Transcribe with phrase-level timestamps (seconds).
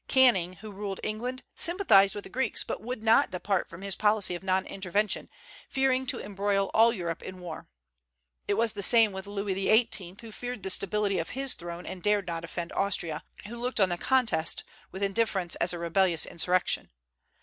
[0.07, 4.33] Canning, who ruled England, sympathized with the Greeks, but would not depart from his policy
[4.33, 5.29] of non intervention,
[5.69, 7.67] fearing to embroil all Europe in war.
[8.47, 12.01] It was the same with Louis XVIII., who feared the stability of his throne and
[12.01, 16.89] dared not offend Austria, who looked on the contest with indifference as a rebellious insurrection.